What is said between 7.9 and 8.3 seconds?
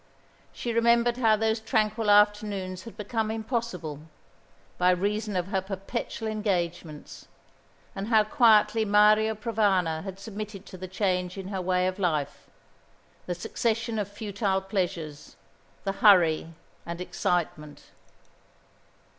and how